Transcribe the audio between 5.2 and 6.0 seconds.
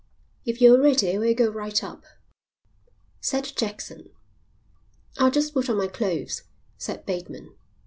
just put on my